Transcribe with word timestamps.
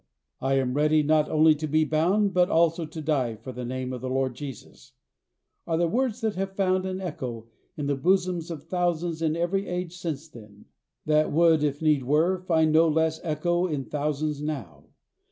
"I 0.41 0.55
am 0.55 0.73
ready 0.73 1.03
not 1.03 1.29
only 1.29 1.53
to 1.53 1.67
be 1.67 1.85
bound, 1.85 2.33
but 2.33 2.49
also 2.49 2.87
to 2.87 3.01
die 3.03 3.35
for 3.35 3.51
the 3.51 3.63
name 3.63 3.93
of 3.93 4.01
the 4.01 4.09
Lord 4.09 4.33
Jesus," 4.33 4.93
are 5.67 5.77
words 5.85 6.21
that 6.21 6.33
have 6.33 6.55
found 6.55 6.87
an 6.87 6.99
echo 6.99 7.49
in 7.77 7.85
the 7.85 7.93
bosoms 7.95 8.49
of 8.49 8.63
thousands 8.63 9.21
in 9.21 9.35
every 9.35 9.67
age 9.67 9.95
since 9.95 10.27
then; 10.27 10.65
that 11.05 11.31
would, 11.31 11.63
if 11.63 11.83
need 11.83 12.01
were, 12.05 12.39
find 12.39 12.71
no 12.71 12.87
less 12.87 13.19
echo 13.23 13.67
in 13.67 13.85
thousands 13.85 14.41
now. 14.41 14.85